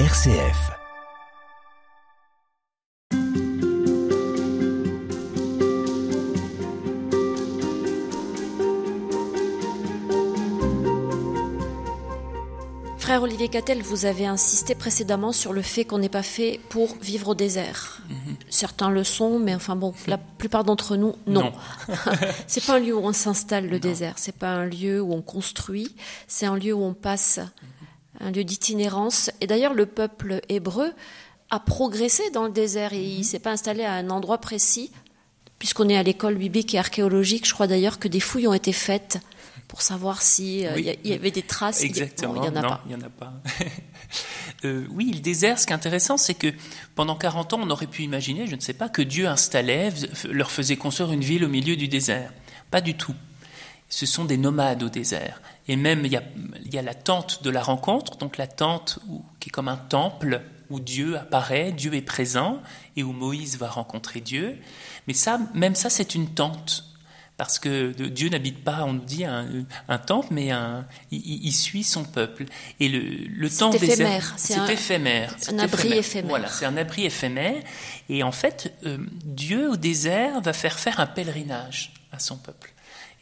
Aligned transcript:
RCF. 0.00 0.72
Frère 12.98 13.22
Olivier 13.22 13.46
Cattel, 13.46 13.82
vous 13.82 14.04
avez 14.04 14.26
insisté 14.26 14.74
précédemment 14.74 15.30
sur 15.30 15.52
le 15.52 15.62
fait 15.62 15.84
qu'on 15.84 15.98
n'est 15.98 16.08
pas 16.08 16.24
fait 16.24 16.58
pour 16.70 16.96
vivre 17.00 17.28
au 17.28 17.34
désert. 17.36 18.00
Mhm. 18.08 18.16
Certains 18.50 18.90
le 18.90 19.04
sont, 19.04 19.38
mais 19.38 19.54
enfin 19.54 19.76
bon, 19.76 19.94
la 20.08 20.18
plupart 20.18 20.64
d'entre 20.64 20.96
nous, 20.96 21.14
non. 21.28 21.52
c'est 22.48 22.66
pas 22.66 22.74
un 22.74 22.80
lieu 22.80 22.96
où 22.96 23.06
on 23.06 23.12
s'installe 23.12 23.68
le 23.68 23.78
désert, 23.78 24.14
c'est 24.16 24.34
pas 24.34 24.48
un 24.48 24.66
lieu 24.66 25.00
où 25.00 25.12
on 25.12 25.22
construit, 25.22 25.94
c'est 26.26 26.46
un 26.46 26.56
lieu 26.56 26.72
où 26.72 26.82
on 26.82 26.94
passe, 26.94 27.38
un 28.20 28.30
lieu 28.30 28.44
d'itinérance. 28.44 29.30
Et 29.40 29.46
d'ailleurs, 29.46 29.74
le 29.74 29.86
peuple 29.86 30.40
hébreu 30.48 30.92
a 31.50 31.60
progressé 31.60 32.22
dans 32.30 32.44
le 32.44 32.50
désert 32.52 32.92
et 32.92 33.02
il 33.02 33.18
Mhm. 33.18 33.24
s'est 33.24 33.38
pas 33.38 33.50
installé 33.52 33.84
à 33.84 33.92
un 33.94 34.10
endroit 34.10 34.38
précis. 34.38 34.90
Puisqu'on 35.58 35.88
est 35.88 35.96
à 35.96 36.02
l'école 36.02 36.34
biblique 36.34 36.74
et 36.74 36.78
archéologique, 36.78 37.46
je 37.46 37.54
crois 37.54 37.66
d'ailleurs 37.66 37.98
que 37.98 38.08
des 38.08 38.20
fouilles 38.20 38.48
ont 38.48 38.52
été 38.54 38.72
faites 38.72 39.18
pour 39.68 39.80
savoir 39.82 40.20
si 40.20 40.66
euh, 40.66 40.72
Oui. 40.74 40.98
y 41.04 41.12
avait 41.12 41.30
des 41.30 41.42
traces. 41.42 41.82
Exactement. 41.82 42.34
il 42.36 42.44
y 42.46 42.48
en 42.48 42.56
a 42.56 42.60
non, 42.62 42.68
pas. 42.68 42.82
il 42.86 42.92
y 42.92 42.94
en 42.94 43.00
a 43.02 43.08
pas. 43.08 43.32
Euh, 44.64 44.86
oui, 44.90 45.10
le 45.12 45.18
désert, 45.20 45.58
ce 45.58 45.66
qui 45.66 45.72
est 45.72 45.76
intéressant, 45.76 46.16
c'est 46.16 46.32
que 46.34 46.46
pendant 46.94 47.16
40 47.16 47.52
ans, 47.52 47.60
on 47.62 47.68
aurait 47.68 47.86
pu 47.88 48.02
imaginer, 48.02 48.46
je 48.46 48.54
ne 48.54 48.60
sais 48.60 48.72
pas, 48.72 48.88
que 48.88 49.02
Dieu 49.02 49.26
installait, 49.26 49.92
leur 50.30 50.50
faisait 50.50 50.76
construire 50.76 51.12
une 51.12 51.20
ville 51.20 51.44
au 51.44 51.48
milieu 51.48 51.76
du 51.76 51.86
désert. 51.88 52.32
Pas 52.70 52.80
du 52.80 52.94
tout. 52.94 53.14
Ce 53.88 54.06
sont 54.06 54.24
des 54.24 54.36
nomades 54.36 54.82
au 54.82 54.88
désert. 54.88 55.40
Et 55.68 55.76
même, 55.76 56.04
il 56.04 56.12
y 56.12 56.16
a, 56.16 56.22
il 56.64 56.74
y 56.74 56.78
a 56.78 56.82
la 56.82 56.94
tente 56.94 57.42
de 57.42 57.50
la 57.50 57.62
rencontre, 57.62 58.16
donc 58.16 58.36
la 58.38 58.46
tente 58.46 58.98
où- 59.08 59.22
qui 59.40 59.48
est 59.48 59.52
comme 59.52 59.68
un 59.68 59.76
temple 59.76 60.42
où 60.70 60.80
Dieu 60.80 61.16
apparaît, 61.18 61.72
Dieu 61.72 61.94
est 61.94 62.02
présent, 62.02 62.60
et 62.96 63.02
où 63.02 63.12
Moïse 63.12 63.58
va 63.58 63.68
rencontrer 63.68 64.20
Dieu. 64.20 64.58
Mais 65.06 65.14
ça, 65.14 65.38
même 65.54 65.74
ça, 65.74 65.90
c'est 65.90 66.14
une 66.14 66.28
tente. 66.34 66.84
Parce 67.36 67.58
que 67.58 67.90
Dieu 68.08 68.28
n'habite 68.28 68.62
pas, 68.62 68.84
on 68.84 68.92
nous 68.92 69.04
dit, 69.04 69.24
un, 69.24 69.46
un 69.88 69.98
temple, 69.98 70.28
mais 70.30 70.52
un, 70.52 70.86
il, 71.10 71.50
suit 71.52 71.82
son 71.82 72.04
peuple. 72.04 72.44
Et 72.78 72.88
le, 72.88 73.00
le 73.00 73.50
temps 73.50 73.72
éphémère, 73.72 74.34
c'est 74.36 74.54
éphémère. 74.72 75.34
c'est 75.38 75.52
un 75.52 75.58
abri 75.58 75.92
éphémère. 75.94 76.28
Voilà, 76.28 76.48
c'est 76.48 76.64
un 76.64 76.76
abri 76.76 77.04
éphémère. 77.06 77.60
Et 78.08 78.22
en 78.22 78.30
fait, 78.30 78.72
euh, 78.86 78.98
Dieu 79.24 79.68
au 79.70 79.76
désert 79.76 80.40
va 80.42 80.52
faire 80.52 80.78
faire 80.78 81.00
un 81.00 81.06
pèlerinage 81.06 81.92
à 82.12 82.20
son 82.20 82.36
peuple. 82.36 82.72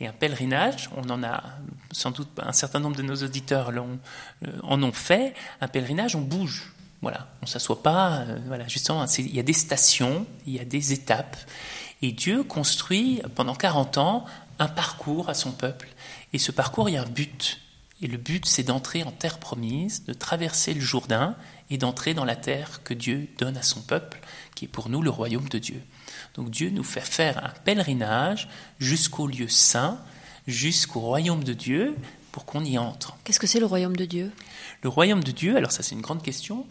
Et 0.03 0.07
un 0.09 0.13
pèlerinage, 0.13 0.91
on 0.97 1.09
en 1.11 1.23
a 1.23 1.45
sans 1.93 2.11
doute 2.11 2.29
un 2.43 2.51
certain 2.53 2.81
nombre 2.81 2.97
de 2.97 3.03
nos 3.03 3.15
auditeurs 3.15 3.71
l'ont- 3.71 4.01
euh, 4.45 4.51
en 4.65 4.83
ont 4.83 4.91
fait. 4.93 5.33
Un 5.61 5.69
pèlerinage, 5.69 6.17
on 6.17 6.21
bouge. 6.21 6.73
Voilà, 7.03 7.29
on 7.41 7.47
s'assoit 7.47 7.83
pas. 7.85 8.17
euh, 8.23 8.39
voilà, 8.49 8.67
justement, 8.67 9.05
il 9.19 9.33
y 9.35 9.39
a 9.39 9.45
des 9.45 9.53
stations, 9.53 10.27
il 10.45 10.55
y 10.55 10.59
a 10.59 10.65
des 10.65 10.93
étapes. 10.93 11.37
Et 12.03 12.11
Dieu 12.11 12.43
construit 12.43 13.23
pendant 13.37 13.55
40 13.55 13.97
ans 13.99 14.25
un 14.59 14.67
parcours 14.67 15.29
à 15.29 15.35
son 15.35 15.53
peuple. 15.53 15.89
Et 16.33 16.39
ce 16.39 16.51
parcours, 16.51 16.89
il 16.89 16.95
y 16.95 16.97
a 16.97 17.03
un 17.03 17.07
but. 17.07 17.61
Et 18.03 18.09
le 18.09 18.19
but, 18.19 18.45
c'est 18.47 18.65
d'entrer 18.65 19.05
en 19.05 19.13
terre 19.13 19.39
promise, 19.39 20.05
de 20.05 20.13
traverser 20.13 20.75
le 20.75 20.81
Jourdain 20.81 21.37
et 21.71 21.79
d'entrer 21.79 22.15
dans 22.15 22.25
la 22.25 22.35
terre 22.35 22.83
que 22.83 22.95
Dieu 22.95 23.29
donne 23.39 23.57
à 23.57 23.63
son 23.63 23.81
peuple, 23.81 24.21
qui 24.57 24.65
est 24.65 24.69
pour 24.69 24.89
nous 24.89 25.03
le 25.03 25.11
royaume 25.11 25.49
de 25.49 25.59
Dieu. 25.59 25.81
Donc 26.35 26.51
Dieu 26.51 26.71
nous 26.71 26.83
fait 26.83 27.01
faire 27.01 27.45
un 27.45 27.53
pèlerinage 27.65 28.49
jusqu'au 28.81 29.29
lieu 29.29 29.49
saint, 29.49 30.01
jusqu'au 30.49 31.01
royaume 31.01 31.45
de 31.45 31.55
Dieu, 31.55 31.97
pour 32.33 32.47
qu'on 32.47 32.65
y 32.65 32.79
entre. 32.79 33.17
Qu'est-ce 33.25 33.39
que 33.39 33.47
c'est 33.47 33.61
le 33.61 33.67
royaume 33.67 33.95
de 33.95 34.07
Dieu? 34.07 34.33
Le 34.83 34.89
royaume 34.89 35.23
de 35.23 35.31
Dieu, 35.31 35.57
alors 35.57 35.71
ça 35.71 35.83
c'est 35.83 35.95
une 35.95 36.01
grande 36.01 36.23
question. 36.23 36.67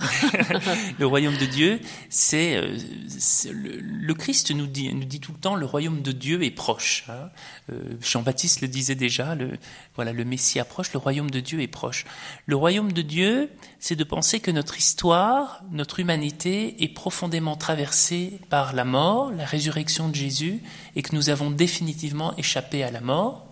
le 1.00 1.06
royaume 1.06 1.38
de 1.38 1.46
Dieu, 1.46 1.80
c'est 2.10 2.58
euh, 2.58 2.78
c'est 3.08 3.52
le, 3.52 3.80
le 3.80 4.14
Christ 4.16 4.52
nous 4.52 4.66
dit, 4.66 4.94
nous 4.94 5.06
dit 5.06 5.20
tout 5.20 5.32
le 5.32 5.38
temps 5.38 5.56
le 5.56 5.66
royaume 5.66 6.02
de 6.02 6.12
Dieu 6.12 6.44
est 6.44 6.52
proche. 6.52 7.06
hein. 7.08 7.30
Euh, 7.72 7.80
Jean-Baptiste 8.02 8.62
le 8.62 8.68
disait 8.68 8.96
déjà, 8.96 9.36
le, 9.36 9.52
voilà 9.96 10.12
le 10.12 10.26
Messie 10.26 10.60
approche, 10.60 10.92
le 10.94 11.00
royaume 11.00 11.30
de 11.30 11.40
Dieu 11.40 11.62
est 11.62 11.68
proche. 11.68 12.06
Le 12.48 12.56
royaume 12.56 12.92
de 12.92 13.04
Dieu, 13.04 13.50
c'est 13.80 13.96
de 13.96 14.04
penser 14.04 14.40
que 14.40 14.52
notre 14.52 14.78
histoire, 14.78 15.62
notre 15.72 16.00
humanité 16.00 16.84
est 16.84 16.90
profondément 16.90 17.56
traversée 17.56 18.40
par 18.50 18.74
la 18.74 18.84
mort, 18.84 19.32
la 19.32 19.46
résurrection 19.46 20.10
de 20.10 20.16
Jésus, 20.16 20.62
et 20.96 21.04
que 21.04 21.16
nous 21.16 21.30
avons 21.30 21.52
définitivement 21.52 22.36
échappé 22.38 22.84
à 22.84 22.90
la 22.92 23.02
mort 23.02 23.51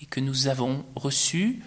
et 0.00 0.06
que 0.06 0.20
nous 0.20 0.48
avons 0.48 0.84
reçu 0.94 1.60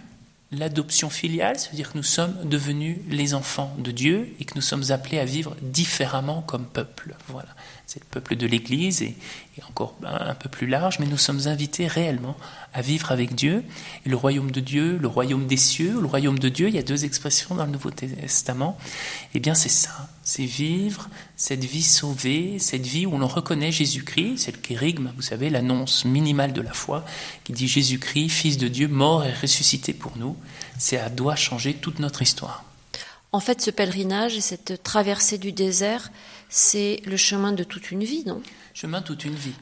l'adoption 0.51 1.09
filiale, 1.09 1.59
c'est-à-dire 1.59 1.91
que 1.91 1.97
nous 1.97 2.03
sommes 2.03 2.35
devenus 2.49 2.97
les 3.09 3.33
enfants 3.33 3.75
de 3.77 3.91
Dieu 3.91 4.33
et 4.39 4.45
que 4.45 4.55
nous 4.55 4.61
sommes 4.61 4.91
appelés 4.91 5.19
à 5.19 5.25
vivre 5.25 5.55
différemment 5.61 6.41
comme 6.41 6.65
peuple. 6.65 7.15
Voilà, 7.27 7.49
c'est 7.85 7.99
le 7.99 8.07
peuple 8.09 8.35
de 8.35 8.47
l'Église 8.47 9.03
et, 9.03 9.15
et 9.57 9.63
encore 9.69 9.95
un, 10.03 10.33
peu 10.33 10.49
plus 10.49 10.65
large, 10.65 10.99
mais 10.99 11.05
nous 11.05 11.17
sommes 11.17 11.47
invités 11.47 11.85
réellement 11.85 12.35
à 12.73 12.81
vivre 12.81 13.11
avec 13.11 13.35
Dieu. 13.35 13.63
Et 14.05 14.09
le 14.09 14.15
royaume 14.15 14.51
de 14.51 14.59
Dieu, 14.59 14.97
le 14.97 15.07
royaume 15.07 15.47
des 15.47 15.57
cieux, 15.57 15.99
le 15.99 16.05
royaume 16.05 16.39
de 16.39 16.49
Dieu, 16.49 16.67
il 16.67 16.75
y 16.75 16.77
a 16.77 16.83
deux 16.83 17.05
expressions 17.05 17.55
dans 17.55 17.65
le 17.65 17.71
Nouveau 17.71 17.91
Testament. 17.91 18.77
Eh 19.33 19.39
bien, 19.39 19.53
c'est 19.53 19.69
ça, 19.69 20.09
c'est 20.23 20.45
vivre 20.45 21.09
cette 21.35 21.63
vie 21.63 21.83
sauvée, 21.83 22.59
cette 22.59 22.85
vie 22.85 23.05
où 23.05 23.17
l'on 23.17 23.27
reconnaît 23.27 23.71
Jésus-Christ, 23.71 24.37
c'est 24.37 24.51
le 24.51 24.61
kérigme, 24.61 25.11
vous 25.15 25.21
savez, 25.21 25.49
l'annonce 25.49 26.05
minimale 26.05 26.53
de 26.53 26.61
la 26.61 26.73
foi, 26.73 27.05
qui 27.43 27.53
dit 27.53 27.67
Jésus-Christ, 27.67 28.29
Fils 28.29 28.57
de 28.57 28.67
Dieu, 28.67 28.87
mort 28.87 29.25
et 29.25 29.33
ressuscité 29.33 29.93
pour 29.93 30.17
nous. 30.17 30.35
Ça 30.77 31.09
doit 31.09 31.35
changer 31.35 31.73
toute 31.73 31.99
notre 31.99 32.21
histoire. 32.21 32.63
En 33.31 33.39
fait, 33.39 33.61
ce 33.61 33.69
pèlerinage 33.69 34.35
et 34.35 34.41
cette 34.41 34.81
traversée 34.81 35.37
du 35.37 35.51
désert, 35.51 36.11
c'est 36.49 37.01
le 37.05 37.15
chemin 37.15 37.51
de 37.51 37.63
toute 37.63 37.91
une 37.91 38.03
vie, 38.03 38.23
non? 38.25 38.41
Chemin 38.73 39.01
toute 39.01 39.23
une 39.23 39.35
vie. 39.35 39.53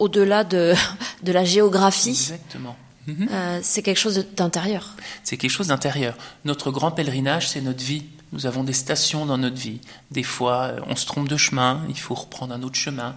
Au-delà 0.00 0.42
de, 0.42 0.74
de 1.22 1.30
la 1.30 1.44
géographie, 1.44 2.10
Exactement. 2.10 2.76
Euh, 3.08 3.60
c'est 3.62 3.82
quelque 3.82 3.98
chose 3.98 4.24
d'intérieur. 4.36 4.96
C'est 5.24 5.36
quelque 5.36 5.50
chose 5.50 5.68
d'intérieur. 5.68 6.16
Notre 6.44 6.70
grand 6.70 6.90
pèlerinage, 6.90 7.48
c'est 7.48 7.60
notre 7.60 7.82
vie. 7.82 8.04
Nous 8.32 8.46
avons 8.46 8.62
des 8.62 8.72
stations 8.72 9.26
dans 9.26 9.38
notre 9.38 9.56
vie. 9.56 9.80
Des 10.10 10.22
fois, 10.22 10.62
euh, 10.62 10.80
on 10.86 10.96
se 10.96 11.06
trompe 11.06 11.28
de 11.28 11.36
chemin, 11.36 11.84
il 11.88 11.98
faut 11.98 12.14
reprendre 12.14 12.54
un 12.54 12.62
autre 12.62 12.76
chemin. 12.76 13.16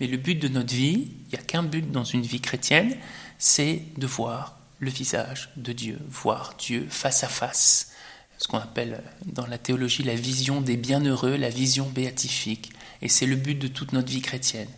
Mais 0.00 0.06
le 0.06 0.16
but 0.16 0.36
de 0.36 0.48
notre 0.48 0.74
vie, 0.74 1.08
il 1.26 1.28
n'y 1.32 1.38
a 1.38 1.42
qu'un 1.42 1.62
but 1.62 1.90
dans 1.90 2.04
une 2.04 2.22
vie 2.22 2.40
chrétienne, 2.40 2.96
c'est 3.38 3.82
de 3.98 4.06
voir 4.06 4.56
le 4.78 4.90
visage 4.90 5.50
de 5.56 5.72
Dieu, 5.72 5.98
voir 6.08 6.54
Dieu 6.58 6.86
face 6.88 7.24
à 7.24 7.28
face. 7.28 7.92
Ce 8.38 8.48
qu'on 8.48 8.58
appelle 8.58 9.02
dans 9.26 9.46
la 9.46 9.58
théologie 9.58 10.02
la 10.02 10.14
vision 10.14 10.60
des 10.60 10.76
bienheureux, 10.76 11.36
la 11.36 11.50
vision 11.50 11.88
béatifique. 11.88 12.72
Et 13.04 13.08
c'est 13.08 13.26
le 13.26 13.36
but 13.36 13.54
de 13.54 13.68
toute 13.68 13.92
notre 13.92 14.08
vie 14.08 14.22
chrétienne. 14.22 14.68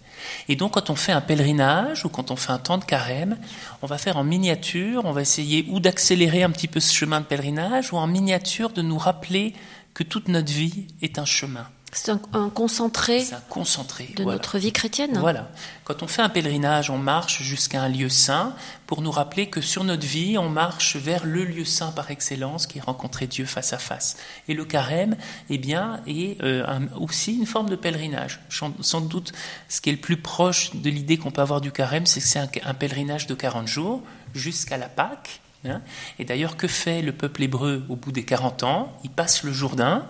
Et 0.49 0.57
donc, 0.57 0.73
quand 0.73 0.91
on 0.91 0.97
fait 0.97 1.13
un 1.13 1.21
pèlerinage 1.21 2.05
ou 2.05 2.09
quand 2.09 2.31
on 2.31 2.37
fait 2.37 2.53
un 2.53 2.59
temps 2.59 2.79
de 2.79 2.85
carême, 2.85 3.39
on 3.83 3.87
va 3.87 3.97
faire 3.97 4.17
en 4.17 4.25
miniature, 4.25 5.05
on 5.05 5.13
va 5.13 5.23
essayer 5.23 5.67
ou 5.71 5.81
d'accélérer 5.81 6.43
un 6.43 6.51
petit 6.51 6.69
peu 6.69 6.81
ce 6.81 6.93
chemin 6.93 7.21
de 7.21 7.27
pèlerinage 7.27 7.93
ou 7.93 7.97
en 7.97 8.07
miniature 8.07 8.71
de 8.71 8.83
nous 8.83 8.99
rappeler 8.99 9.55
que 9.95 10.03
toute 10.03 10.29
notre 10.29 10.53
vie 10.53 10.87
est 11.01 11.19
un 11.19 11.25
chemin. 11.25 11.67
C'est 11.97 12.11
un, 12.13 12.21
un 12.35 12.51
concentré 12.51 13.21
C'est 13.21 13.35
un 13.35 13.43
concentré. 13.49 14.11
de 14.17 14.23
voilà. 14.23 14.37
notre 14.39 14.59
vie 14.59 14.71
chrétienne. 14.73 15.17
Voilà. 15.19 15.49
Quand 15.85 16.03
on 16.03 16.07
fait 16.07 16.21
un 16.23 16.29
pèlerinage, 16.29 16.91
on 16.91 16.99
marche 16.99 17.43
jusqu'à 17.43 17.83
un 17.83 17.89
lieu 17.89 18.09
saint 18.09 18.55
pour 18.87 19.01
nous 19.03 19.11
rappeler 19.11 19.49
que 19.49 19.61
sur 19.61 19.83
notre 19.83 20.07
vie, 20.07 20.37
on 20.37 20.49
marche 20.51 20.97
vers 20.97 21.25
le 21.25 21.45
lieu 21.45 21.65
saint 21.65 21.93
par 21.93 22.11
excellence 22.11 22.67
qui 22.67 22.79
est 22.79 22.83
rencontrer 22.83 23.27
Dieu 23.27 23.47
face 23.47 23.73
à 23.73 23.79
face. 23.79 24.17
Et 24.47 24.55
le 24.55 24.65
carême, 24.67 25.17
eh 25.49 25.59
bien, 25.59 26.01
est 26.07 26.41
euh, 26.43 26.67
un- 26.67 26.89
aussi 26.99 27.37
une 27.39 27.47
forme 27.47 27.71
de 27.71 27.77
pèlerinage. 27.77 28.41
Sans 28.51 29.01
doute, 29.01 29.33
ce 29.69 29.81
qui 29.81 29.89
est 29.89 29.93
le 29.95 29.99
plus 29.99 30.19
proche 30.19 30.75
de 30.77 30.91
l'idée 30.91 31.17
qu'on 31.17 31.31
peut 31.31 31.41
avoir 31.43 31.61
du 31.63 31.73
carême, 31.73 32.05
c'est 32.05 32.21
que 32.21 32.27
c'est 32.27 32.39
un, 32.41 32.49
un 32.65 32.75
pèlerinage 32.75 33.27
de 33.27 33.35
40 33.35 33.67
jours 33.69 34.03
jusqu'à 34.35 34.77
la 34.77 34.89
Pâque. 34.89 35.41
hein. 35.65 35.81
Et 36.19 36.25
d'ailleurs, 36.27 36.57
que 36.59 36.69
fait 36.69 37.01
le 37.01 37.13
peuple 37.13 37.43
hébreu 37.45 37.85
au 37.89 37.97
bout 37.97 38.13
des 38.13 38.25
40 38.25 38.65
ans? 38.65 38.93
Il 39.03 39.11
passe 39.11 39.43
le 39.45 39.53
Jourdain 39.53 40.05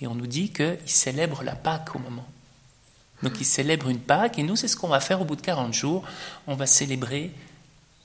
et 0.00 0.06
on 0.06 0.14
nous 0.14 0.26
dit 0.26 0.50
qu'il 0.50 0.78
célèbre 0.86 1.42
la 1.42 1.54
Pâque 1.54 1.94
au 1.94 1.98
moment. 1.98 2.26
Donc 3.22 3.32
il 3.40 3.44
célèbre 3.44 3.88
une 3.88 3.98
Pâque, 3.98 4.38
et 4.38 4.42
nous, 4.42 4.56
c'est 4.56 4.68
ce 4.68 4.76
qu'on 4.76 4.88
va 4.88 5.00
faire 5.00 5.20
au 5.20 5.24
bout 5.24 5.36
de 5.36 5.40
40 5.40 5.74
jours. 5.74 6.04
On 6.46 6.54
va 6.54 6.66
célébrer 6.66 7.32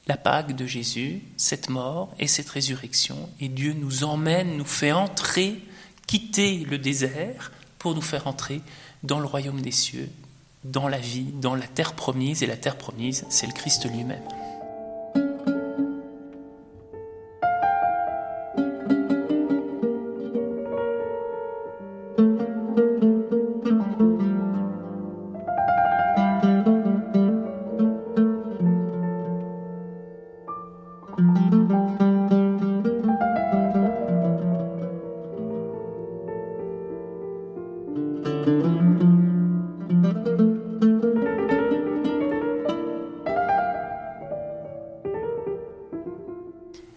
la 0.07 0.17
Pâque 0.17 0.55
de 0.55 0.65
Jésus, 0.65 1.21
cette 1.37 1.69
mort 1.69 2.09
et 2.19 2.27
cette 2.27 2.49
résurrection. 2.49 3.29
Et 3.39 3.47
Dieu 3.47 3.73
nous 3.73 4.03
emmène, 4.03 4.57
nous 4.57 4.65
fait 4.65 4.91
entrer, 4.91 5.59
quitter 6.07 6.65
le 6.69 6.77
désert 6.77 7.51
pour 7.79 7.95
nous 7.95 8.01
faire 8.01 8.27
entrer 8.27 8.61
dans 9.03 9.19
le 9.19 9.27
royaume 9.27 9.61
des 9.61 9.71
cieux, 9.71 10.09
dans 10.63 10.87
la 10.87 10.97
vie, 10.97 11.31
dans 11.41 11.55
la 11.55 11.67
terre 11.67 11.93
promise. 11.93 12.41
Et 12.43 12.47
la 12.47 12.57
terre 12.57 12.77
promise, 12.77 13.25
c'est 13.29 13.47
le 13.47 13.53
Christ 13.53 13.89
lui-même. 13.89 14.23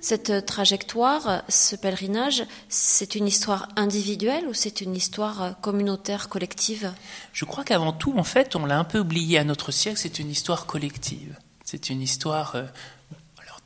Cette 0.06 0.46
trajectoire, 0.46 1.42
ce 1.48 1.74
pèlerinage, 1.74 2.44
c'est 2.68 3.16
une 3.16 3.26
histoire 3.26 3.68
individuelle 3.74 4.46
ou 4.46 4.54
c'est 4.54 4.80
une 4.80 4.94
histoire 4.94 5.60
communautaire, 5.60 6.28
collective? 6.28 6.92
Je 7.32 7.44
crois 7.44 7.64
qu'avant 7.64 7.92
tout, 7.92 8.14
en 8.16 8.22
fait, 8.22 8.54
on 8.54 8.66
l'a 8.66 8.78
un 8.78 8.84
peu 8.84 9.00
oublié 9.00 9.38
à 9.38 9.42
notre 9.42 9.72
siècle, 9.72 9.98
c'est 9.98 10.20
une 10.20 10.30
histoire 10.30 10.66
collective. 10.66 11.36
C'est 11.64 11.90
une 11.90 12.00
histoire 12.00 12.54
euh, 12.54 12.62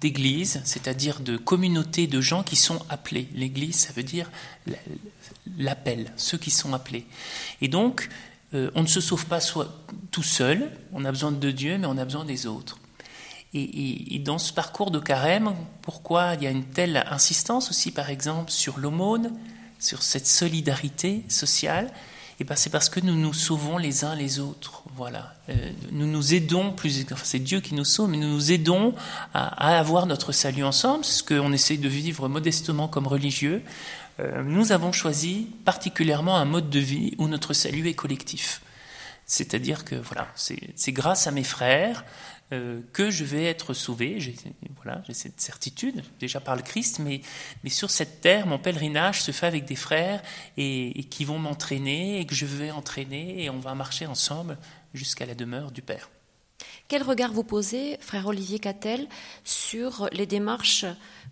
d'église, 0.01 0.61
c'est-à-dire 0.65 1.21
de 1.21 1.37
communauté 1.37 2.07
de 2.07 2.21
gens 2.21 2.43
qui 2.43 2.57
sont 2.57 2.81
appelés. 2.89 3.29
L'église, 3.35 3.77
ça 3.77 3.93
veut 3.93 4.03
dire 4.03 4.31
l'appel, 5.59 6.13
ceux 6.17 6.39
qui 6.39 6.51
sont 6.51 6.73
appelés. 6.73 7.07
Et 7.61 7.69
donc, 7.69 8.09
euh, 8.55 8.71
on 8.75 8.83
ne 8.83 8.87
se 8.87 9.01
sauve 9.01 9.27
pas 9.27 9.41
tout 10.11 10.23
seul, 10.23 10.71
on 10.93 11.05
a 11.05 11.11
besoin 11.11 11.33
de 11.33 11.51
Dieu, 11.51 11.79
mais 11.79 11.87
on 11.87 11.99
a 11.99 12.05
besoin 12.05 12.25
des 12.25 12.47
autres. 12.47 12.79
Et, 13.53 14.21
dans 14.25 14.39
ce 14.39 14.53
parcours 14.53 14.93
de 14.93 15.01
carême, 15.01 15.57
pourquoi 15.83 16.35
il 16.35 16.45
y 16.45 16.47
a 16.47 16.51
une 16.51 16.65
telle 16.65 17.05
insistance 17.11 17.71
aussi, 17.71 17.91
par 17.91 18.09
exemple, 18.09 18.53
sur 18.53 18.79
l'aumône, 18.79 19.33
sur 19.81 20.05
cette 20.05 20.29
solidarité 20.29 21.25
sociale 21.29 21.93
et 22.41 22.43
eh 22.43 22.47
ben 22.47 22.57
c'est 22.57 22.71
parce 22.71 22.89
que 22.89 23.01
nous 23.01 23.17
nous 23.17 23.35
sauvons 23.35 23.77
les 23.77 24.03
uns 24.03 24.15
les 24.15 24.41
autres. 24.41 24.83
Voilà, 24.97 25.35
euh, 25.51 25.55
nous 25.93 26.07
nous 26.07 26.33
aidons 26.33 26.73
plus. 26.73 27.05
Enfin, 27.13 27.23
c'est 27.23 27.39
Dieu 27.39 27.61
qui 27.61 27.75
nous 27.75 27.85
sauve, 27.85 28.09
mais 28.09 28.17
nous 28.17 28.33
nous 28.33 28.51
aidons 28.51 28.95
à, 29.35 29.79
avoir 29.79 30.07
notre 30.07 30.33
salut 30.33 30.65
ensemble. 30.65 31.05
Ce 31.05 31.23
qu'on 31.23 31.53
essaie 31.53 31.77
de 31.77 31.87
vivre 31.87 32.29
modestement 32.29 32.89
comme 32.89 33.07
religieux. 33.07 33.61
Euh, 34.21 34.43
nous 34.43 34.73
avons 34.73 34.91
choisi 34.91 35.49
particulièrement 35.67 36.39
un 36.39 36.47
mode 36.47 36.71
de 36.71 36.79
vie 36.79 37.13
où 37.19 37.29
notre 37.29 37.53
salut 37.53 37.87
est 37.89 37.95
collectif. 37.95 38.63
C'est-à-dire 39.31 39.85
que 39.85 39.95
voilà, 39.95 40.27
c'est 40.35 40.91
grâce 40.91 41.29
à 41.29 41.31
mes 41.31 41.45
frères 41.45 42.05
euh, 42.51 42.81
que 42.93 43.11
je 43.11 43.23
vais 43.23 43.45
être 43.45 43.75
sauvé. 43.75 44.19
J'ai 44.19 44.35
cette 45.13 45.41
certitude 45.41 46.03
déjà 46.19 46.41
par 46.41 46.57
le 46.57 46.63
Christ, 46.63 46.99
mais, 46.99 47.21
mais 47.63 47.71
sur 47.71 47.91
cette 47.91 48.21
terre, 48.21 48.49
mon 48.49 48.59
pèlerinage 48.59 49.23
se 49.23 49.31
fait 49.31 49.47
avec 49.47 49.67
des 49.67 49.77
frères 49.77 50.21
et, 50.57 51.05
qui 51.11 51.25
vont 51.25 51.39
m'entraîner 51.39 52.19
et 52.19 52.27
que 52.27 52.35
je 52.35 52.45
vais 52.45 52.73
entraîner 52.73 53.45
et 53.45 53.51
on 53.51 53.61
va 53.61 53.77
marcher 53.77 54.05
ensemble 54.05 54.59
jusqu'à 54.95 55.27
la 55.27 55.37
demeure 55.37 55.71
du 55.71 55.81
Père. 55.81 56.11
Quel 56.89 57.05
regard 57.05 57.33
vous 57.33 57.45
posez, 57.45 57.99
frère 58.01 58.27
Olivier 58.27 58.59
Cattel, 58.59 59.07
sur 59.45 60.09
les 60.11 60.27
démarches 60.27 60.87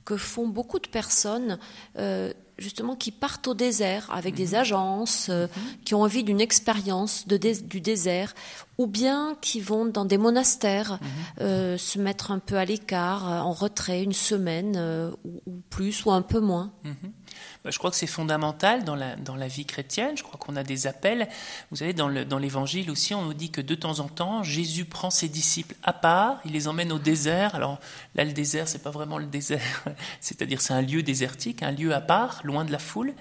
que 0.04 0.16
font 0.16 0.46
beaucoup 0.46 0.78
de 0.78 0.86
personnes 0.86 1.58
euh, 1.96 2.32
justement 2.58 2.96
qui 2.96 3.10
partent 3.10 3.48
au 3.48 3.54
désert 3.54 4.08
avec 4.12 4.34
des 4.34 4.48
mhm. 4.48 4.54
agences, 4.54 5.28
euh, 5.30 5.46
mhm. 5.46 5.62
qui 5.84 5.94
ont 5.94 6.02
envie 6.02 6.24
d'une 6.24 6.40
expérience 6.40 7.26
de 7.26 7.36
du 7.36 7.80
désert, 7.80 8.34
ou 8.78 8.86
bien 8.86 9.36
qui 9.40 9.60
vont 9.60 9.86
dans 9.86 10.04
des 10.04 10.18
monastères 10.18 10.92
mhm. 10.92 11.08
euh, 11.40 11.78
se 11.78 11.98
mettre 11.98 12.30
un 12.30 12.38
peu 12.38 12.56
à 12.56 12.64
l'écart, 12.64 13.24
en 13.24 13.52
retrait, 13.52 14.02
une 14.02 14.12
semaine 14.12 14.76
ou, 15.24 15.42
ou, 15.46 15.62
plus 15.70 16.04
ou 16.04 16.10
un 16.10 16.22
peu 16.22 16.40
moins. 16.40 16.72
Bah, 17.68 17.72
je 17.72 17.76
crois 17.76 17.90
que 17.90 17.98
c'est 17.98 18.06
fondamental 18.06 18.82
dans 18.82 18.94
la, 18.94 19.14
dans 19.16 19.36
la 19.36 19.46
vie 19.46 19.66
chrétienne. 19.66 20.16
Je 20.16 20.22
crois 20.22 20.38
qu'on 20.38 20.56
a 20.56 20.62
des 20.62 20.86
appels. 20.86 21.28
Vous 21.70 21.76
savez, 21.76 21.92
dans 21.92 22.08
l'évangile 22.08 22.90
aussi, 22.90 23.12
on 23.12 23.20
nous 23.20 23.34
dit 23.34 23.50
que 23.50 23.60
de 23.60 23.74
temps 23.74 24.00
en 24.00 24.08
temps, 24.08 24.42
Jésus 24.42 24.86
prend 24.86 25.10
ses 25.10 25.28
disciples 25.28 25.74
à 25.82 25.92
part, 25.92 26.40
il 26.46 26.52
les 26.52 26.66
emmène 26.66 26.92
au 26.92 26.98
désert. 26.98 27.54
Alors 27.54 27.78
là, 28.14 28.24
le 28.24 28.32
désert, 28.32 28.68
c'est 28.68 28.82
pas 28.82 28.88
vraiment 28.88 29.18
le 29.18 29.26
désert, 29.26 29.84
c'est-à-dire 30.22 30.62
c'est 30.62 30.72
un 30.72 30.80
lieu 30.80 31.02
désertique, 31.02 31.62
un 31.62 31.72
lieu 31.72 31.94
à 31.94 32.00
part, 32.00 32.40
loin 32.42 32.64
de 32.64 32.72
la 32.72 32.78
foule, 32.78 33.12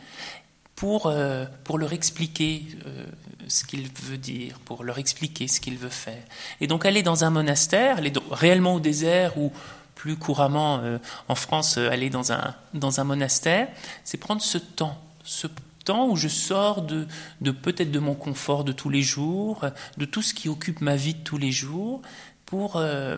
pour, 0.77 1.07
euh, 1.07 1.45
leur 1.77 1.91
expliquer 1.91 2.67
euh, 2.85 3.05
ce 3.49 3.65
qu'il 3.65 3.89
veut 4.03 4.17
dire, 4.17 4.59
pour 4.59 4.85
leur 4.85 4.97
expliquer 4.97 5.49
ce 5.49 5.59
qu'il 5.59 5.77
veut 5.77 5.89
faire. 5.89 6.23
Et 6.61 6.67
donc 6.67 6.85
aller 6.85 7.03
dans 7.03 7.25
un 7.25 7.31
monastère, 7.31 7.97
aller 7.97 8.13
réellement 8.31 8.75
au 8.75 8.79
désert 8.79 9.37
ou 9.37 9.51
plus 9.97 10.15
couramment 10.15 10.79
euh, 10.83 10.99
en 11.27 11.33
France 11.33 11.77
euh, 11.77 11.89
aller 11.89 12.11
dans 12.11 12.31
un, 12.31 12.53
dans 12.75 12.99
un 12.99 13.03
monastère, 13.03 13.67
c'est 14.03 14.17
prendre 14.17 14.43
ce 14.43 14.59
temps, 14.59 14.95
ce 15.23 15.47
temps 15.85 16.07
où 16.07 16.15
je 16.15 16.27
sors 16.27 16.83
de, 16.83 17.07
de 17.41 17.51
peut-être 17.51 17.91
de 17.91 17.97
mon 17.97 18.13
confort 18.13 18.63
de 18.63 18.71
tous 18.71 18.89
les 18.89 19.01
jours, 19.01 19.65
de 19.97 20.05
tout 20.05 20.21
ce 20.21 20.35
qui 20.35 20.49
occupe 20.49 20.81
ma 20.81 20.95
vie 20.95 21.15
de 21.15 21.23
tous 21.23 21.39
les 21.39 21.51
jours, 21.51 22.03
pour, 22.45 22.75
euh, 22.75 23.17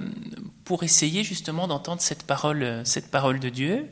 pour 0.63 0.83
essayer 0.83 1.23
justement 1.23 1.67
d'entendre 1.67 2.01
cette 2.01 2.23
parole, 2.23 2.81
cette 2.85 3.11
parole 3.11 3.39
de 3.39 3.49
Dieu. 3.49 3.87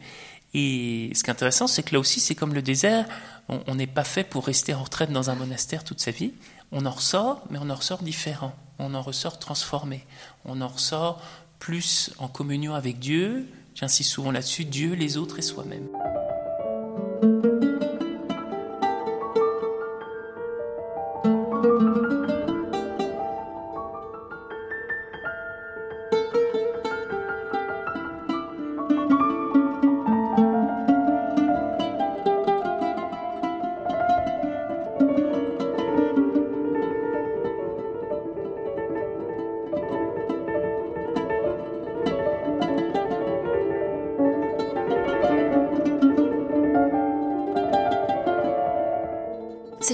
Et 0.54 1.12
ce 1.13 1.24
qui 1.24 1.30
est 1.30 1.34
intéressant, 1.34 1.68
c'est 1.68 1.84
que 1.84 1.94
là 1.94 2.00
aussi, 2.00 2.22
c'est 2.22 2.36
comme 2.36 2.54
le 2.54 2.62
désert, 2.62 3.06
on 3.50 3.75
n'est 3.75 3.86
pas 3.86 4.06
fait 4.06 4.24
pour 4.24 4.45
rester 4.45 4.74
en 4.74 4.84
retraite 4.84 5.12
dans 5.12 5.30
un 5.30 5.36
monastère 5.36 5.84
toute 5.84 6.00
sa 6.00 6.12
vie. 6.12 6.31
On 6.72 6.86
en 6.86 6.92
ressort, 6.92 7.44
mais 7.50 7.60
on 7.62 7.69
en 7.69 7.75
ressort 7.75 8.01
différent. 8.01 8.56
On 8.80 8.95
en 8.95 9.01
ressort 9.01 9.39
transformé. 9.39 10.06
On 10.45 10.62
en 10.62 10.68
ressort 10.68 11.22
plus 11.59 12.12
en 12.18 12.27
communion 12.27 12.74
avec 12.74 13.00
Dieu, 13.00 13.48
j'insiste 13.75 14.12
souvent 14.12 14.31
là-dessus, 14.31 14.65
Dieu, 14.65 14.94
les 14.94 15.18
autres 15.18 15.39
et 15.39 15.42
soi-même. 15.42 15.88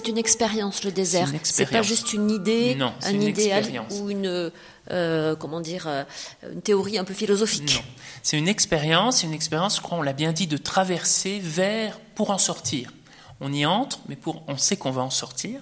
C'est 0.03 0.11
une 0.11 0.17
expérience 0.17 0.83
le 0.83 0.91
désert. 0.91 1.29
C'est 1.43 1.69
pas 1.69 1.81
juste 1.81 2.13
une 2.13 2.29
idée, 2.29 2.77
un 3.03 3.19
idéal 3.19 3.65
ou 3.91 4.09
une 4.09 4.51
euh, 4.91 5.35
comment 5.37 5.61
dire 5.61 5.87
euh, 5.87 6.03
une 6.51 6.61
théorie 6.61 6.97
un 6.97 7.05
peu 7.05 7.13
philosophique. 7.13 7.83
C'est 8.21 8.37
une 8.37 8.49
expérience, 8.49 9.17
c'est 9.19 9.27
une 9.27 9.33
expérience, 9.33 9.77
je 9.77 9.81
crois, 9.81 9.97
on 9.97 10.01
l'a 10.01 10.11
bien 10.11 10.33
dit, 10.33 10.45
de 10.45 10.57
traverser 10.57 11.39
vers 11.39 11.99
pour 12.15 12.31
en 12.31 12.37
sortir. 12.37 12.91
On 13.39 13.53
y 13.53 13.65
entre, 13.65 13.99
mais 14.09 14.17
pour 14.17 14.43
on 14.47 14.57
sait 14.57 14.75
qu'on 14.75 14.91
va 14.91 15.01
en 15.01 15.09
sortir. 15.09 15.61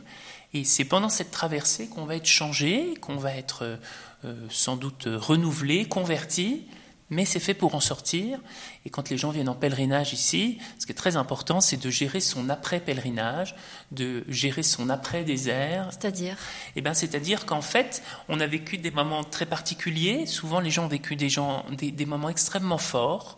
Et 0.53 0.63
c'est 0.63 0.85
pendant 0.85 1.09
cette 1.09 1.29
traversée 1.29 1.87
qu'on 1.87 2.05
va 2.05 2.15
être 2.15 2.25
changé, 2.25 2.95
qu'on 2.99 3.15
va 3.15 3.35
être 3.35 3.77
euh, 4.25 4.33
sans 4.49 4.75
doute 4.75 5.07
renouvelé, 5.07 5.85
converti, 5.85 6.65
mais 7.11 7.25
c'est 7.25 7.41
fait 7.41 7.53
pour 7.53 7.75
en 7.75 7.81
sortir. 7.81 8.39
Et 8.85 8.89
quand 8.89 9.09
les 9.09 9.17
gens 9.17 9.29
viennent 9.29 9.49
en 9.49 9.55
pèlerinage 9.55 10.13
ici, 10.13 10.57
ce 10.79 10.85
qui 10.85 10.93
est 10.93 10.95
très 10.95 11.17
important, 11.17 11.59
c'est 11.59 11.77
de 11.77 11.89
gérer 11.89 12.21
son 12.21 12.49
après-pèlerinage, 12.49 13.53
de 13.91 14.23
gérer 14.29 14.63
son 14.63 14.89
après-désert. 14.89 15.89
C'est-à-dire? 15.91 16.37
Eh 16.77 16.81
bien, 16.81 16.93
c'est-à-dire 16.93 17.45
qu'en 17.45 17.61
fait, 17.61 18.01
on 18.29 18.39
a 18.39 18.47
vécu 18.47 18.77
des 18.77 18.91
moments 18.91 19.25
très 19.25 19.45
particuliers. 19.45 20.25
Souvent, 20.25 20.61
les 20.61 20.71
gens 20.71 20.85
ont 20.85 20.87
vécu 20.87 21.17
des, 21.17 21.29
gens, 21.29 21.65
des, 21.77 21.91
des 21.91 22.05
moments 22.05 22.29
extrêmement 22.29 22.77
forts. 22.77 23.37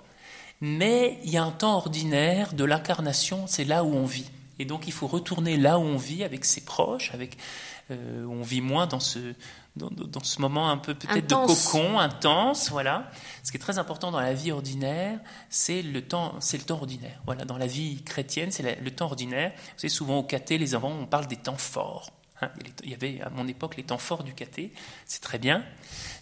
Mais 0.61 1.17
il 1.23 1.31
y 1.31 1.37
a 1.37 1.43
un 1.43 1.51
temps 1.51 1.75
ordinaire 1.75 2.53
de 2.53 2.63
l'incarnation, 2.63 3.47
c'est 3.47 3.65
là 3.65 3.83
où 3.83 3.93
on 3.93 4.05
vit. 4.05 4.29
Et 4.63 4.65
donc, 4.65 4.87
il 4.87 4.93
faut 4.93 5.07
retourner 5.07 5.57
là 5.57 5.77
où 5.77 5.81
on 5.81 5.97
vit 5.97 6.23
avec 6.23 6.45
ses 6.45 6.61
proches, 6.61 7.13
avec 7.13 7.35
euh, 7.91 8.25
on 8.25 8.43
vit 8.43 8.61
moins 8.61 8.87
dans 8.87 9.01
ce, 9.01 9.19
dans, 9.75 10.23
ce 10.23 10.39
moment 10.39 10.69
un 10.69 10.77
peu 10.77 10.95
peut-être 10.95 11.27
de 11.27 11.35
cocon 11.35 11.99
intense, 11.99 12.71
voilà. 12.71 13.11
Ce 13.43 13.51
qui 13.51 13.57
est 13.57 13.59
très 13.59 13.77
important 13.77 14.09
dans 14.09 14.21
la 14.21 14.33
vie 14.33 14.53
ordinaire, 14.53 15.19
c'est 15.49 15.81
le 15.81 16.01
temps, 16.01 16.35
c'est 16.39 16.57
le 16.57 16.63
temps 16.63 16.77
ordinaire. 16.77 17.19
Voilà, 17.25 17.43
dans 17.43 17.57
la 17.57 17.67
vie 17.67 18.01
chrétienne, 18.03 18.51
c'est 18.51 18.79
le 18.79 18.91
temps 18.91 19.07
ordinaire. 19.07 19.51
C'est 19.75 19.89
souvent 19.89 20.19
au 20.19 20.23
caté, 20.23 20.57
les 20.57 20.75
enfants, 20.75 20.93
on 20.97 21.07
parle 21.07 21.27
des 21.27 21.35
temps 21.35 21.57
forts. 21.57 22.09
Hein. 22.41 22.49
il 22.83 22.89
y 22.89 22.93
avait 22.93 23.21
à 23.21 23.29
mon 23.29 23.47
époque 23.47 23.77
les 23.77 23.83
temps 23.83 23.97
forts 23.97 24.23
du 24.23 24.33
caté, 24.33 24.73
c'est 25.05 25.21
très 25.21 25.39
bien. 25.39 25.63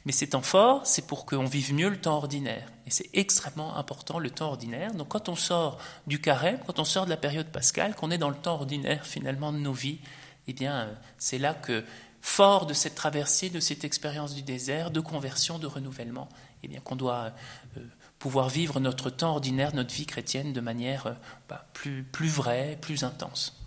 Mais 0.05 0.11
ces 0.11 0.29
temps 0.29 0.41
forts, 0.41 0.85
c'est 0.85 1.07
pour 1.07 1.25
qu'on 1.25 1.45
vive 1.45 1.73
mieux 1.73 1.89
le 1.89 1.99
temps 1.99 2.15
ordinaire. 2.15 2.67
Et 2.87 2.91
c'est 2.91 3.09
extrêmement 3.13 3.77
important 3.77 4.19
le 4.19 4.29
temps 4.29 4.47
ordinaire. 4.47 4.93
Donc 4.93 5.09
quand 5.09 5.29
on 5.29 5.35
sort 5.35 5.77
du 6.07 6.19
carême, 6.19 6.59
quand 6.65 6.79
on 6.79 6.85
sort 6.85 7.05
de 7.05 7.09
la 7.09 7.17
période 7.17 7.47
pascale, 7.47 7.95
qu'on 7.95 8.11
est 8.11 8.17
dans 8.17 8.29
le 8.29 8.35
temps 8.35 8.55
ordinaire 8.55 9.05
finalement 9.05 9.53
de 9.53 9.57
nos 9.57 9.73
vies, 9.73 9.99
eh 10.47 10.53
bien, 10.53 10.81
euh, 10.81 10.93
c'est 11.17 11.37
là 11.37 11.53
que, 11.53 11.83
fort 12.21 12.67
de 12.67 12.73
cette 12.73 12.95
traversée, 12.95 13.49
de 13.49 13.59
cette 13.59 13.83
expérience 13.83 14.35
du 14.35 14.43
désert, 14.43 14.91
de 14.91 14.99
conversion, 14.99 15.59
de 15.59 15.67
renouvellement, 15.67 16.29
eh 16.63 16.67
bien, 16.67 16.79
qu'on 16.79 16.95
doit 16.95 17.33
euh, 17.77 17.81
pouvoir 18.19 18.49
vivre 18.49 18.79
notre 18.79 19.09
temps 19.09 19.31
ordinaire, 19.31 19.73
notre 19.73 19.93
vie 19.93 20.05
chrétienne 20.05 20.53
de 20.53 20.61
manière 20.61 21.07
euh, 21.07 21.13
bah, 21.49 21.65
plus, 21.73 22.03
plus 22.03 22.29
vraie, 22.29 22.77
plus 22.79 23.03
intense. 23.03 23.57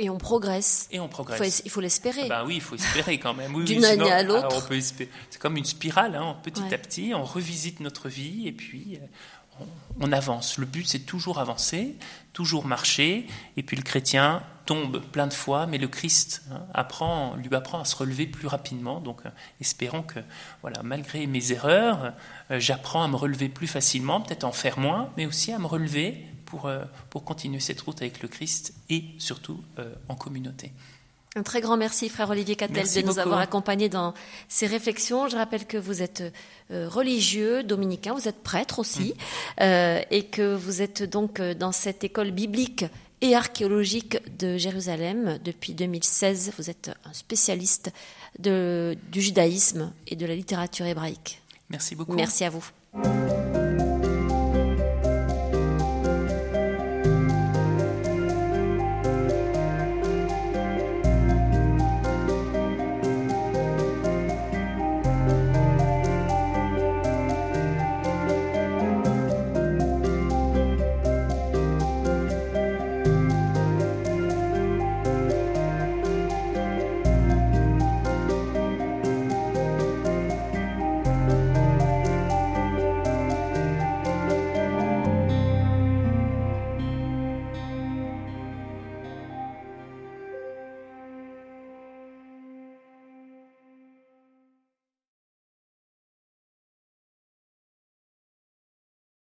Et 0.00 0.08
on 0.08 0.16
progresse. 0.16 0.88
Et 0.90 0.98
on 0.98 1.08
progresse. 1.08 1.60
Il 1.66 1.70
faut 1.70 1.82
l'espérer. 1.82 2.26
bah 2.26 2.42
oui, 2.46 2.56
il 2.56 2.60
faut 2.62 2.74
espérer 2.74 3.18
quand 3.18 3.34
même. 3.34 3.52
D'une 3.64 3.84
année 3.84 4.10
à 4.10 4.22
l'autre. 4.22 4.66
C'est 4.70 5.38
comme 5.38 5.58
une 5.58 5.66
spirale. 5.66 6.16
Hein, 6.16 6.36
petit 6.42 6.74
à 6.74 6.78
petit, 6.78 7.12
on 7.14 7.22
revisite 7.22 7.80
notre 7.80 8.08
vie 8.08 8.48
et 8.48 8.52
puis 8.52 8.98
on, 9.60 9.66
on 10.00 10.12
avance. 10.12 10.56
Le 10.56 10.64
but, 10.64 10.88
c'est 10.88 11.00
toujours 11.00 11.38
avancer, 11.38 11.96
toujours 12.32 12.64
marcher. 12.64 13.26
Et 13.58 13.62
puis 13.62 13.76
le 13.76 13.82
chrétien 13.82 14.42
tombe 14.70 15.00
plein 15.00 15.26
de 15.26 15.34
fois, 15.34 15.66
mais 15.66 15.78
le 15.78 15.88
Christ 15.88 16.42
hein, 16.52 16.62
apprend, 16.72 17.34
lui 17.34 17.52
apprend 17.54 17.80
à 17.80 17.84
se 17.84 17.96
relever 17.96 18.28
plus 18.28 18.46
rapidement. 18.46 19.00
Donc, 19.00 19.26
euh, 19.26 19.30
espérons 19.60 20.02
que, 20.02 20.20
voilà, 20.62 20.82
malgré 20.84 21.26
mes 21.26 21.50
erreurs, 21.50 22.12
euh, 22.52 22.60
j'apprends 22.60 23.02
à 23.02 23.08
me 23.08 23.16
relever 23.16 23.48
plus 23.48 23.66
facilement, 23.66 24.20
peut-être 24.20 24.44
en 24.44 24.52
faire 24.52 24.78
moins, 24.78 25.10
mais 25.16 25.26
aussi 25.26 25.52
à 25.52 25.58
me 25.58 25.66
relever 25.66 26.24
pour, 26.50 26.66
euh, 26.66 26.84
pour 27.08 27.24
continuer 27.24 27.60
cette 27.60 27.80
route 27.80 28.02
avec 28.02 28.22
le 28.22 28.28
Christ 28.28 28.74
et 28.88 29.04
surtout 29.18 29.60
en 30.08 30.14
communauté. 30.14 30.72
Un 31.36 31.44
très 31.44 31.60
grand 31.60 31.76
merci, 31.76 32.08
frère 32.08 32.28
Olivier 32.30 32.56
Cattel, 32.56 32.84
de 32.92 33.02
nous 33.02 33.20
avoir 33.20 33.38
accompagnés 33.38 33.88
dans 33.88 34.14
ces 34.48 34.66
réflexions. 34.66 35.28
Je 35.28 35.36
rappelle 35.36 35.64
que 35.64 35.76
vous 35.76 36.02
êtes 36.02 36.24
religieux, 36.70 37.62
dominicain, 37.62 38.14
vous 38.14 38.26
êtes 38.26 38.42
prêtre 38.42 38.80
aussi, 38.80 39.14
mm. 39.60 39.62
et 40.10 40.26
que 40.28 40.56
vous 40.56 40.82
êtes 40.82 41.04
donc 41.04 41.40
dans 41.40 41.70
cette 41.70 42.02
école 42.02 42.32
biblique 42.32 42.84
et 43.20 43.34
archéologique 43.34 44.18
de 44.38 44.56
Jérusalem. 44.56 45.38
Depuis 45.44 45.74
2016, 45.74 46.52
vous 46.58 46.70
êtes 46.70 46.90
un 47.04 47.12
spécialiste 47.12 47.92
de, 48.38 48.96
du 49.10 49.20
judaïsme 49.20 49.92
et 50.06 50.16
de 50.16 50.26
la 50.26 50.34
littérature 50.34 50.86
hébraïque. 50.86 51.42
Merci 51.68 51.94
beaucoup. 51.94 52.14
Merci 52.14 52.44
à 52.44 52.50
vous. 52.50 52.64